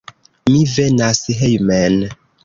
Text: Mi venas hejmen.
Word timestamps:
Mi 0.53 0.61
venas 0.75 1.19
hejmen. 1.41 1.99